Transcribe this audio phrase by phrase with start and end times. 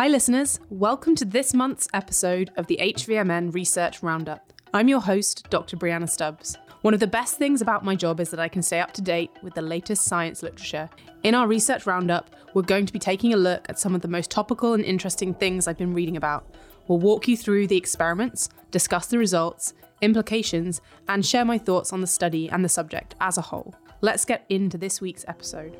[0.00, 0.60] Hi, listeners.
[0.70, 4.50] Welcome to this month's episode of the HVMN Research Roundup.
[4.72, 5.76] I'm your host, Dr.
[5.76, 6.56] Brianna Stubbs.
[6.80, 9.02] One of the best things about my job is that I can stay up to
[9.02, 10.88] date with the latest science literature.
[11.22, 14.08] In our research roundup, we're going to be taking a look at some of the
[14.08, 16.46] most topical and interesting things I've been reading about.
[16.88, 20.80] We'll walk you through the experiments, discuss the results, implications,
[21.10, 23.74] and share my thoughts on the study and the subject as a whole.
[24.00, 25.76] Let's get into this week's episode.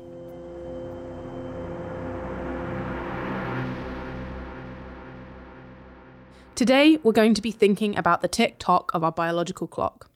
[6.53, 10.11] Today, we're going to be thinking about the tick tock of our biological clock.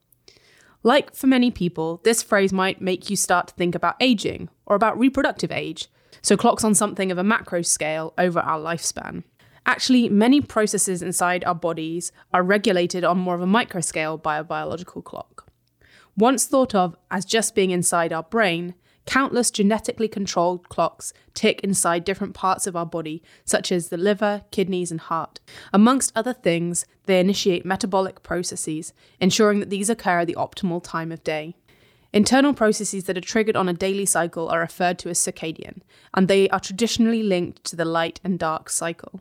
[0.84, 4.76] Like for many people, this phrase might make you start to think about aging or
[4.76, 5.88] about reproductive age,
[6.22, 9.24] so clocks on something of a macro scale over our lifespan.
[9.66, 14.38] Actually, many processes inside our bodies are regulated on more of a micro scale by
[14.38, 15.48] a biological clock.
[16.16, 22.04] Once thought of as just being inside our brain, Countless genetically controlled clocks tick inside
[22.04, 25.40] different parts of our body, such as the liver, kidneys, and heart.
[25.72, 31.12] Amongst other things, they initiate metabolic processes, ensuring that these occur at the optimal time
[31.12, 31.56] of day.
[32.14, 35.82] Internal processes that are triggered on a daily cycle are referred to as circadian,
[36.14, 39.20] and they are traditionally linked to the light and dark cycle.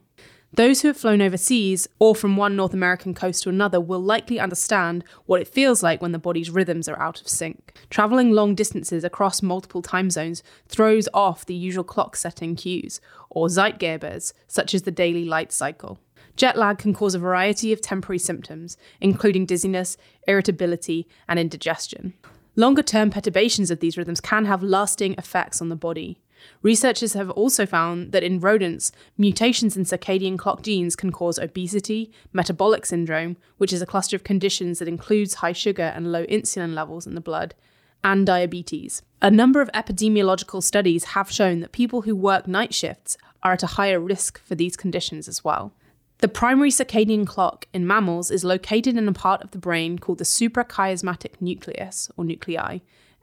[0.57, 4.39] Those who have flown overseas or from one North American coast to another will likely
[4.39, 7.77] understand what it feels like when the body's rhythms are out of sync.
[7.91, 13.49] Travelling long distances across multiple time zones throws off the usual clock setting cues, or
[13.49, 15.99] Zeitgebers, such as the daily light cycle.
[16.37, 19.97] Jet lag can cause a variety of temporary symptoms, including dizziness,
[20.29, 22.15] irritability, and indigestion.
[22.55, 26.21] Longer term perturbations of these rhythms can have lasting effects on the body.
[26.63, 32.11] Researchers have also found that in rodents, mutations in circadian clock genes can cause obesity,
[32.33, 36.75] metabolic syndrome, which is a cluster of conditions that includes high sugar and low insulin
[36.75, 37.55] levels in the blood,
[38.03, 39.03] and diabetes.
[39.23, 43.63] A number of epidemiological studies have shown that people who work night shifts are at
[43.63, 45.73] a higher risk for these conditions as well.
[46.19, 50.19] The primary circadian clock in mammals is located in a part of the brain called
[50.19, 52.79] the suprachiasmatic nucleus, or nuclei,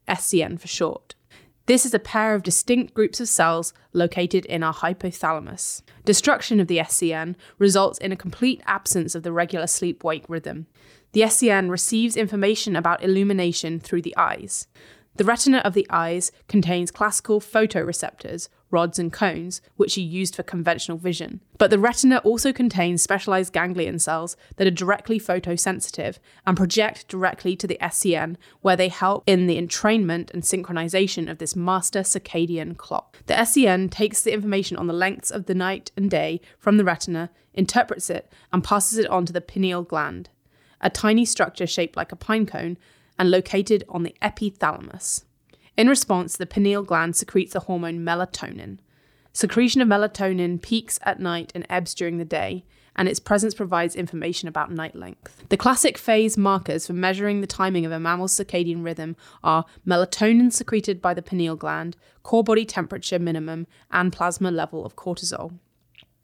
[0.08, 1.16] SCN for short.
[1.68, 5.84] This is a pair of distinct groups of cells located in our hypothalamus.
[6.06, 10.66] Destruction of the SCN results in a complete absence of the regular sleep wake rhythm.
[11.14, 14.68] The SCN receives information about illumination through the eyes.
[15.18, 20.44] The retina of the eyes contains classical photoreceptors, rods and cones, which are used for
[20.44, 21.42] conventional vision.
[21.58, 27.56] But the retina also contains specialized ganglion cells that are directly photosensitive and project directly
[27.58, 32.78] to the SCN, where they help in the entrainment and synchronization of this master circadian
[32.78, 33.18] clock.
[33.28, 36.86] The SCN takes the information on the lengths of the night and day from the
[36.86, 40.30] retina, interprets it, and passes it on to the pineal gland,
[40.82, 42.78] a tiny structure shaped like a pine cone
[43.18, 45.24] and located on the epithalamus.
[45.78, 48.80] In response, the pineal gland secretes the hormone melatonin.
[49.34, 52.66] Secretion of melatonin peaks at night and ebbs during the day,
[52.96, 55.44] and its presence provides information about night length.
[55.48, 60.52] The classic phase markers for measuring the timing of a mammal's circadian rhythm are melatonin
[60.52, 65.58] secreted by the pineal gland, core body temperature minimum, and plasma level of cortisol.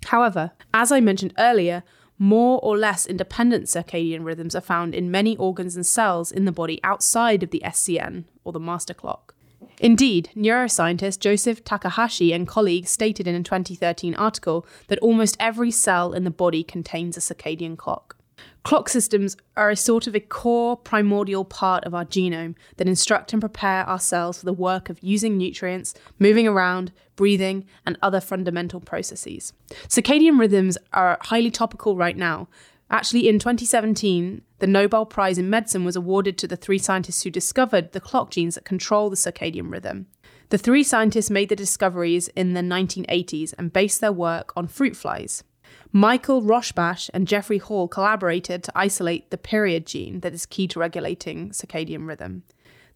[0.06, 1.84] However, as I mentioned earlier,
[2.20, 6.52] more or less independent circadian rhythms are found in many organs and cells in the
[6.52, 9.36] body outside of the SCN, or the master clock.
[9.80, 16.14] Indeed, neuroscientist Joseph Takahashi and colleagues stated in a 2013 article that almost every cell
[16.14, 18.18] in the body contains a circadian clock.
[18.64, 23.32] Clock systems are a sort of a core primordial part of our genome that instruct
[23.32, 28.20] and prepare our cells for the work of using nutrients, moving around, breathing, and other
[28.20, 29.54] fundamental processes.
[29.88, 32.48] Circadian rhythms are highly topical right now.
[32.90, 37.30] Actually, in 2017, the Nobel Prize in Medicine was awarded to the three scientists who
[37.30, 40.08] discovered the clock genes that control the circadian rhythm.
[40.50, 44.96] The three scientists made the discoveries in the 1980s and based their work on fruit
[44.96, 45.44] flies.
[45.92, 50.80] Michael Rosbash and Jeffrey Hall collaborated to isolate the period gene that is key to
[50.80, 52.44] regulating circadian rhythm.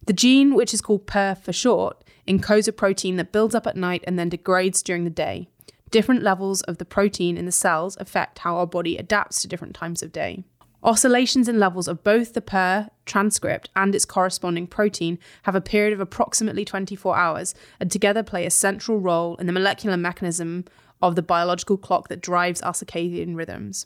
[0.06, 3.76] The gene, which is called PER for short, encodes a protein that builds up at
[3.76, 5.48] night and then degrades during the day.
[5.92, 9.74] Different levels of the protein in the cells affect how our body adapts to different
[9.74, 10.42] times of day.
[10.82, 15.92] Oscillations in levels of both the PER transcript and its corresponding protein have a period
[15.92, 20.64] of approximately 24 hours and together play a central role in the molecular mechanism
[21.02, 23.84] of the biological clock that drives our circadian rhythms.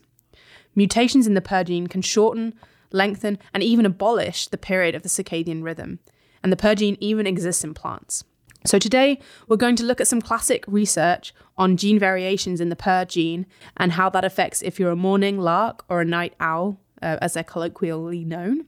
[0.77, 2.55] Mutations in the PER gene can shorten,
[2.93, 5.99] lengthen, and even abolish the period of the circadian rhythm,
[6.41, 8.23] and the PER gene even exists in plants.
[8.67, 12.75] So, today we're going to look at some classic research on gene variations in the
[12.75, 13.47] PER gene
[13.77, 17.35] and how that affects if you're a morning lark or a night owl, uh, as
[17.35, 18.67] they're colloquially known.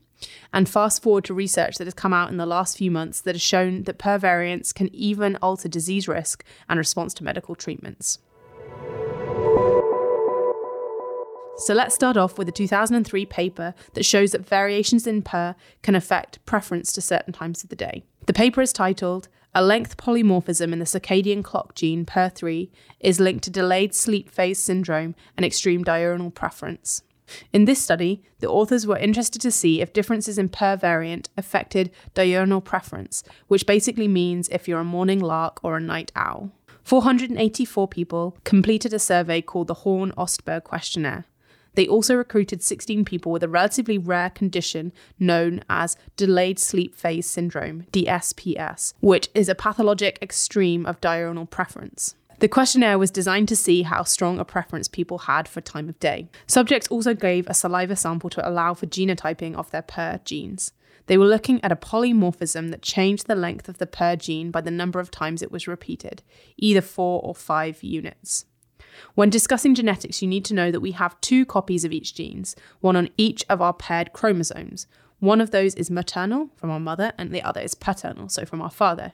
[0.53, 3.35] And fast forward to research that has come out in the last few months that
[3.35, 8.19] has shown that PER variants can even alter disease risk and response to medical treatments.
[11.57, 15.93] So let's start off with a 2003 paper that shows that variations in PER can
[15.93, 18.05] affect preference to certain times of the day.
[18.27, 22.69] The paper is titled A Length Polymorphism in the Circadian Clock Gene PER3
[22.99, 27.01] is linked to delayed sleep phase syndrome and extreme diurnal preference.
[27.51, 31.89] In this study, the authors were interested to see if differences in PER variant affected
[32.13, 36.51] diurnal preference, which basically means if you're a morning lark or a night owl.
[36.83, 41.25] 484 people completed a survey called the Horne Ostberg Questionnaire.
[41.75, 47.29] They also recruited 16 people with a relatively rare condition known as delayed sleep phase
[47.29, 52.15] syndrome, DSPS, which is a pathologic extreme of diurnal preference.
[52.39, 55.99] The questionnaire was designed to see how strong a preference people had for time of
[55.99, 56.29] day.
[56.47, 60.71] Subjects also gave a saliva sample to allow for genotyping of their PER genes.
[61.07, 64.61] They were looking at a polymorphism that changed the length of the PER gene by
[64.61, 66.23] the number of times it was repeated,
[66.55, 68.45] either four or five units.
[69.15, 72.55] When discussing genetics, you need to know that we have two copies of each genes,
[72.79, 74.87] one on each of our paired chromosomes.
[75.19, 78.61] One of those is maternal from our mother, and the other is paternal, so from
[78.61, 79.13] our father.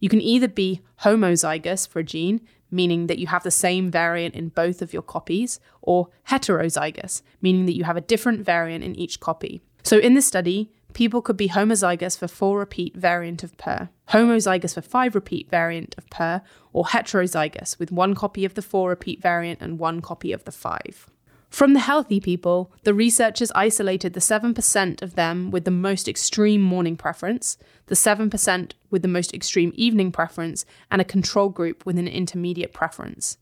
[0.00, 2.40] You can either be homozygous for a gene,
[2.70, 7.66] meaning that you have the same variant in both of your copies, or heterozygous, meaning
[7.66, 9.62] that you have a different variant in each copy.
[9.82, 14.74] So in this study, people could be homozygous for 4 repeat variant of PER, homozygous
[14.74, 16.42] for 5 repeat variant of PER,
[16.72, 20.52] or heterozygous with one copy of the 4 repeat variant and one copy of the
[20.52, 21.08] 5.
[21.50, 26.60] From the healthy people, the researchers isolated the 7% of them with the most extreme
[26.60, 27.56] morning preference,
[27.86, 32.74] the 7% with the most extreme evening preference, and a control group with an intermediate
[32.74, 33.38] preference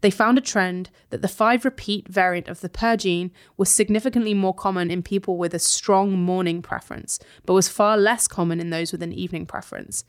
[0.00, 4.34] they found a trend that the 5 repeat variant of the PER gene was significantly
[4.34, 8.70] more common in people with a strong morning preference, but was far less common in
[8.70, 10.04] those with an evening preference.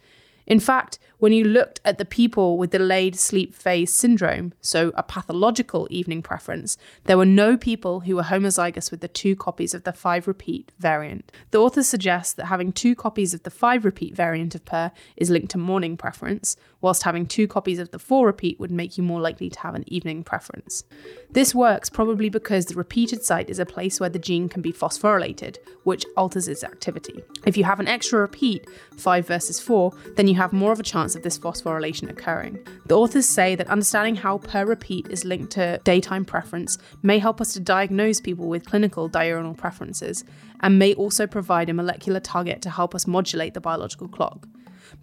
[0.47, 5.03] In fact, when you looked at the people with delayed sleep phase syndrome, so a
[5.03, 9.83] pathological evening preference, there were no people who were homozygous with the two copies of
[9.83, 11.31] the 5 repeat variant.
[11.51, 15.29] The authors suggest that having two copies of the 5 repeat variant of PER is
[15.29, 19.03] linked to morning preference, whilst having two copies of the 4 repeat would make you
[19.03, 20.83] more likely to have an evening preference.
[21.29, 24.74] This works probably because the repeated site is a place where the gene can be
[24.74, 27.24] phosphorylated, which alters its activity.
[27.45, 28.65] If you have an extra repeat,
[28.97, 32.60] 5 versus 4, then you have more of a chance of this phosphorylation occurring.
[32.86, 37.42] The authors say that understanding how PER repeat is linked to daytime preference may help
[37.42, 40.24] us to diagnose people with clinical diurnal preferences,
[40.62, 44.48] and may also provide a molecular target to help us modulate the biological clock.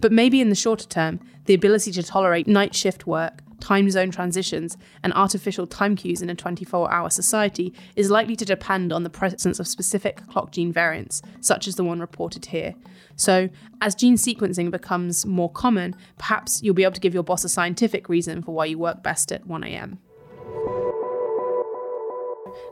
[0.01, 4.11] But maybe in the shorter term, the ability to tolerate night shift work, time zone
[4.11, 9.03] transitions, and artificial time cues in a 24 hour society is likely to depend on
[9.03, 12.75] the presence of specific clock gene variants, such as the one reported here.
[13.17, 13.49] So,
[13.81, 17.49] as gene sequencing becomes more common, perhaps you'll be able to give your boss a
[17.49, 19.99] scientific reason for why you work best at 1am.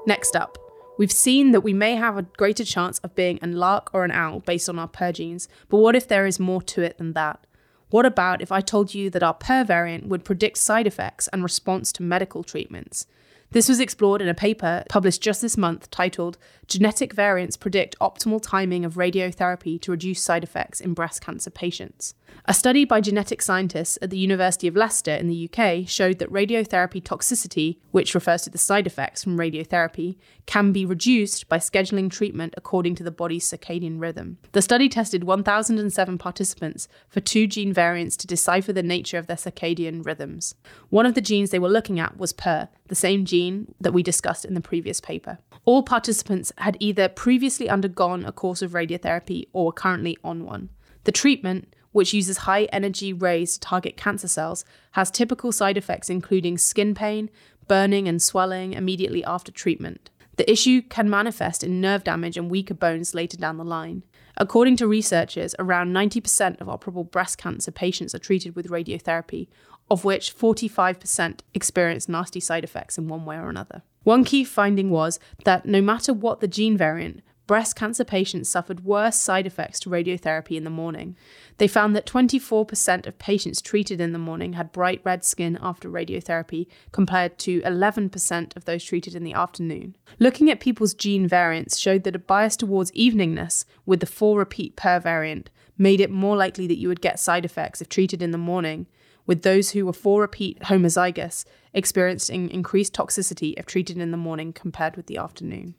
[0.06, 0.58] Next up,
[0.98, 4.10] We've seen that we may have a greater chance of being a lark or an
[4.10, 7.12] owl based on our PER genes, but what if there is more to it than
[7.12, 7.46] that?
[7.90, 11.42] What about if I told you that our PER variant would predict side effects and
[11.42, 13.06] response to medical treatments?
[13.52, 16.36] This was explored in a paper published just this month titled
[16.66, 22.14] Genetic Variants Predict Optimal Timing of Radiotherapy to Reduce Side Effects in Breast Cancer Patients.
[22.46, 26.32] A study by genetic scientists at the University of Leicester in the UK showed that
[26.32, 30.16] radiotherapy toxicity, which refers to the side effects from radiotherapy,
[30.46, 34.38] can be reduced by scheduling treatment according to the body's circadian rhythm.
[34.52, 39.36] The study tested 1,007 participants for two gene variants to decipher the nature of their
[39.36, 40.54] circadian rhythms.
[40.88, 44.02] One of the genes they were looking at was PER, the same gene that we
[44.02, 45.38] discussed in the previous paper.
[45.64, 50.70] All participants had either previously undergone a course of radiotherapy or were currently on one.
[51.04, 56.10] The treatment, which uses high energy rays to target cancer cells, has typical side effects
[56.10, 57.30] including skin pain,
[57.68, 60.10] burning, and swelling immediately after treatment.
[60.36, 64.04] The issue can manifest in nerve damage and weaker bones later down the line.
[64.36, 69.48] According to researchers, around 90% of operable breast cancer patients are treated with radiotherapy,
[69.90, 73.80] of which 45% experience nasty side effects in one way or another.
[74.02, 78.84] One key finding was that no matter what the gene variant, breast cancer patients suffered
[78.84, 81.16] worse side effects to radiotherapy in the morning.
[81.58, 85.88] They found that 24% of patients treated in the morning had bright red skin after
[85.88, 89.96] radiotherapy, compared to 11% of those treated in the afternoon.
[90.18, 94.76] Looking at people's gene variants showed that a bias towards eveningness with the 4 repeat
[94.76, 98.30] PER variant made it more likely that you would get side effects if treated in
[98.30, 98.86] the morning,
[99.26, 104.52] with those who were 4 repeat homozygous experiencing increased toxicity if treated in the morning
[104.52, 105.74] compared with the afternoon.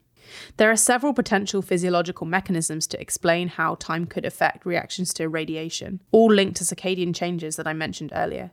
[0.56, 6.00] There are several potential physiological mechanisms to explain how time could affect reactions to radiation,
[6.10, 8.52] all linked to circadian changes that I mentioned earlier.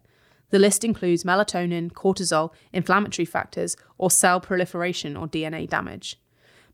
[0.52, 6.20] The list includes melatonin, cortisol, inflammatory factors, or cell proliferation or DNA damage.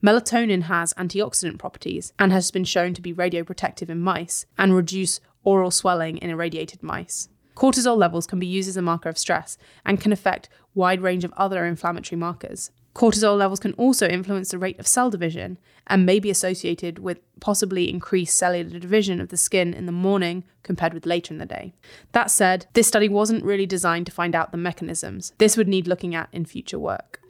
[0.03, 5.19] Melatonin has antioxidant properties and has been shown to be radioprotective in mice and reduce
[5.43, 7.29] oral swelling in irradiated mice.
[7.55, 11.23] Cortisol levels can be used as a marker of stress and can affect wide range
[11.23, 12.71] of other inflammatory markers.
[12.93, 17.19] Cortisol levels can also influence the rate of cell division and may be associated with
[17.39, 21.45] possibly increased cellular division of the skin in the morning compared with later in the
[21.45, 21.73] day.
[22.11, 25.31] That said, this study wasn't really designed to find out the mechanisms.
[25.37, 27.20] This would need looking at in future work.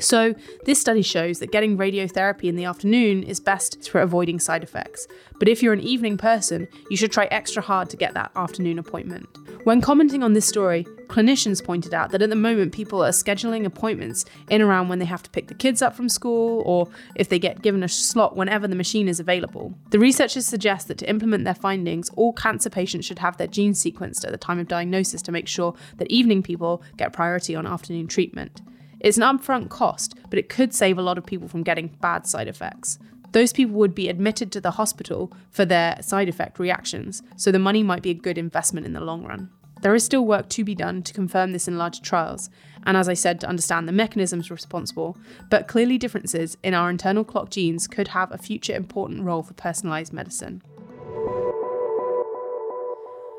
[0.00, 4.62] So, this study shows that getting radiotherapy in the afternoon is best for avoiding side
[4.62, 5.06] effects.
[5.38, 8.78] But if you're an evening person, you should try extra hard to get that afternoon
[8.78, 9.26] appointment.
[9.64, 13.64] When commenting on this story, clinicians pointed out that at the moment people are scheduling
[13.64, 17.28] appointments in around when they have to pick the kids up from school or if
[17.28, 19.74] they get given a slot whenever the machine is available.
[19.90, 23.82] The researchers suggest that to implement their findings, all cancer patients should have their genes
[23.82, 27.66] sequenced at the time of diagnosis to make sure that evening people get priority on
[27.66, 28.62] afternoon treatment.
[29.00, 32.26] It's an upfront cost, but it could save a lot of people from getting bad
[32.26, 32.98] side effects.
[33.32, 37.58] Those people would be admitted to the hospital for their side effect reactions, so the
[37.58, 39.50] money might be a good investment in the long run.
[39.82, 42.50] There is still work to be done to confirm this in larger trials,
[42.84, 45.16] and as I said, to understand the mechanisms responsible,
[45.50, 49.54] but clearly differences in our internal clock genes could have a future important role for
[49.54, 50.62] personalised medicine.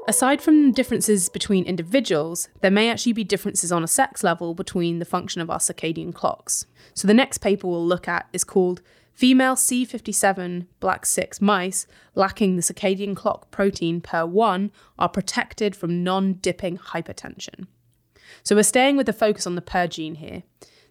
[0.09, 4.97] Aside from differences between individuals, there may actually be differences on a sex level between
[4.97, 6.65] the function of our circadian clocks.
[6.95, 8.81] So the next paper we'll look at is called
[9.13, 11.85] Female C57 Black 6 mice
[12.15, 17.67] lacking the circadian clock protein PER1 are protected from non dipping hypertension.
[18.41, 20.41] So we're staying with the focus on the PER gene here.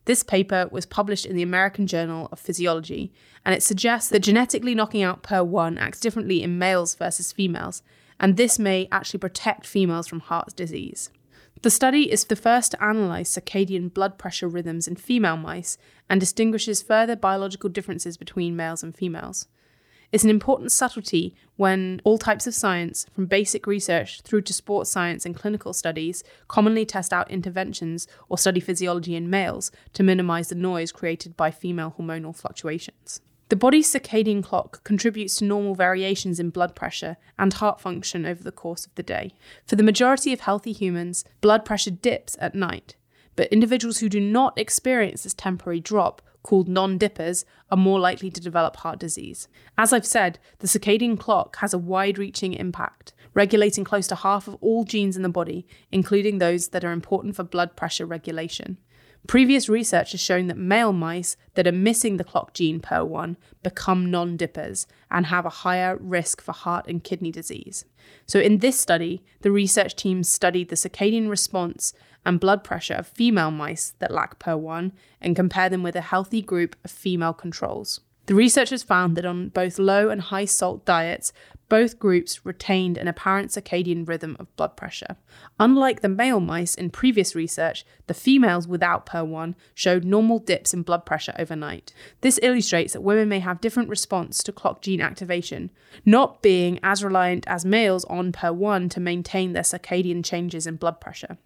[0.04, 3.12] This paper was published in the American Journal of Physiology,
[3.44, 7.82] and it suggests that genetically knocking out PER1 acts differently in males versus females,
[8.20, 11.10] and this may actually protect females from heart disease.
[11.62, 15.76] The study is the first to analyse circadian blood pressure rhythms in female mice
[16.08, 19.48] and distinguishes further biological differences between males and females.
[20.10, 24.90] It's an important subtlety when all types of science, from basic research through to sports
[24.90, 30.48] science and clinical studies, commonly test out interventions or study physiology in males to minimise
[30.48, 33.20] the noise created by female hormonal fluctuations.
[33.48, 38.42] The body's circadian clock contributes to normal variations in blood pressure and heart function over
[38.42, 39.32] the course of the day.
[39.66, 42.96] For the majority of healthy humans, blood pressure dips at night,
[43.36, 48.30] but individuals who do not experience this temporary drop, called non dippers, are more likely
[48.30, 49.48] to develop heart disease.
[49.76, 54.48] As I've said, the circadian clock has a wide reaching impact, regulating close to half
[54.48, 58.76] of all genes in the body, including those that are important for blood pressure regulation.
[59.28, 64.10] Previous research has shown that male mice that are missing the clock gene PER1 become
[64.10, 67.84] non dippers and have a higher risk for heart and kidney disease.
[68.26, 71.92] So, in this study, the research team studied the circadian response
[72.26, 74.90] and blood pressure of female mice that lack PER1
[75.20, 78.00] and compared them with a healthy group of female controls.
[78.28, 81.32] The researchers found that on both low and high salt diets,
[81.68, 85.16] both groups retained an apparent circadian rhythm of blood pressure.
[85.60, 90.82] Unlike the male mice in previous research, the females without PER1 showed normal dips in
[90.82, 91.92] blood pressure overnight.
[92.22, 95.70] This illustrates that women may have different response to clock gene activation,
[96.04, 101.00] not being as reliant as males on PER1 to maintain their circadian changes in blood
[101.00, 101.38] pressure.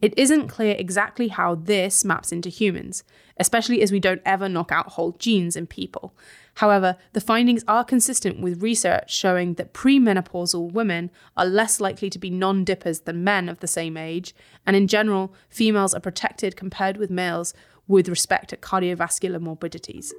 [0.00, 3.04] It isn't clear exactly how this maps into humans,
[3.38, 6.14] especially as we don't ever knock out whole genes in people.
[6.58, 12.18] However, the findings are consistent with research showing that premenopausal women are less likely to
[12.18, 14.34] be non dippers than men of the same age,
[14.66, 17.54] and in general, females are protected compared with males
[17.86, 20.14] with respect to cardiovascular morbidities.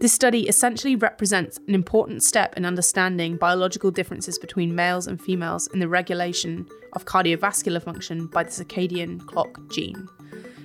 [0.00, 5.68] This study essentially represents an important step in understanding biological differences between males and females
[5.68, 10.08] in the regulation of cardiovascular function by the circadian clock gene.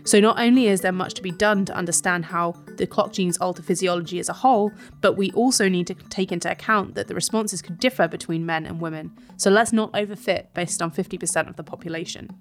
[0.03, 3.38] So, not only is there much to be done to understand how the clock genes
[3.38, 7.13] alter physiology as a whole, but we also need to take into account that the
[7.13, 9.12] responses could differ between men and women.
[9.38, 12.31] So, let's not overfit based on 50% of the population.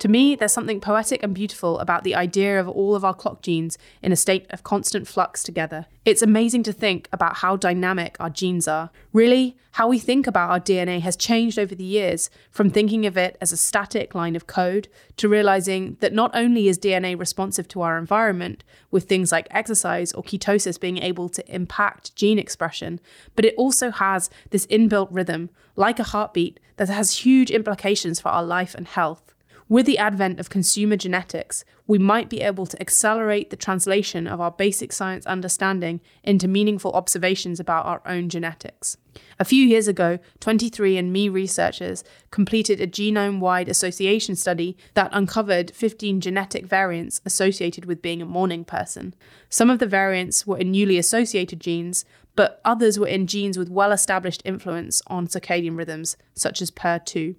[0.00, 3.42] To me, there's something poetic and beautiful about the idea of all of our clock
[3.42, 5.86] genes in a state of constant flux together.
[6.04, 8.90] It's amazing to think about how dynamic our genes are.
[9.12, 13.16] Really, how we think about our DNA has changed over the years, from thinking of
[13.16, 17.66] it as a static line of code to realizing that not only is DNA responsive
[17.68, 23.00] to our environment, with things like exercise or ketosis being able to impact gene expression,
[23.34, 28.28] but it also has this inbuilt rhythm, like a heartbeat, that has huge implications for
[28.28, 29.23] our life and health.
[29.66, 34.38] With the advent of consumer genetics, we might be able to accelerate the translation of
[34.38, 38.98] our basic science understanding into meaningful observations about our own genetics.
[39.38, 46.20] A few years ago, 23andMe researchers completed a genome wide association study that uncovered 15
[46.20, 49.14] genetic variants associated with being a morning person.
[49.48, 52.04] Some of the variants were in newly associated genes,
[52.36, 57.36] but others were in genes with well established influence on circadian rhythms, such as PER2.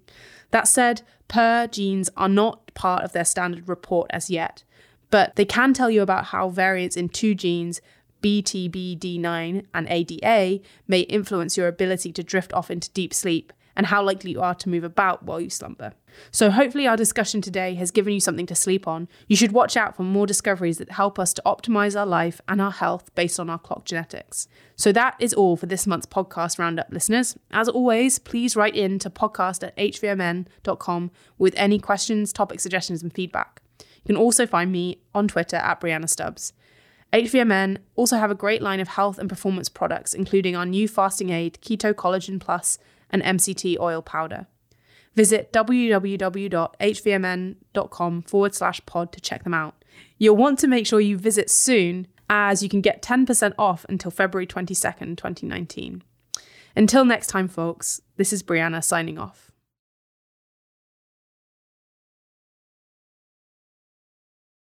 [0.51, 4.63] That said, PER genes are not part of their standard report as yet,
[5.09, 7.81] but they can tell you about how variants in two genes,
[8.21, 14.03] BTBD9 and ADA, may influence your ability to drift off into deep sleep and how
[14.03, 15.93] likely you are to move about while you slumber.
[16.31, 19.07] So, hopefully, our discussion today has given you something to sleep on.
[19.27, 22.61] You should watch out for more discoveries that help us to optimize our life and
[22.61, 24.47] our health based on our clock genetics.
[24.75, 27.37] So, that is all for this month's podcast roundup, listeners.
[27.51, 33.13] As always, please write in to podcast at hvmn.com with any questions, topic suggestions, and
[33.13, 33.61] feedback.
[33.79, 36.53] You can also find me on Twitter at Brianna Stubbs.
[37.13, 41.29] HVMN also have a great line of health and performance products, including our new fasting
[41.29, 42.77] aid, Keto Collagen Plus,
[43.09, 44.47] and MCT oil powder.
[45.15, 46.21] Visit www.hvmn.com
[48.23, 49.75] forward slash pod to check them out.
[50.17, 54.11] You'll want to make sure you visit soon, as you can get 10% off until
[54.11, 56.03] February 22nd, 2019.
[56.75, 59.51] Until next time, folks, this is Brianna signing off.